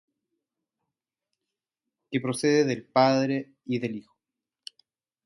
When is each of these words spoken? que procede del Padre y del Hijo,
que 2.09 2.19
procede 2.19 2.65
del 2.65 2.85
Padre 2.87 3.53
y 3.65 3.77
del 3.77 3.97
Hijo, 3.97 4.17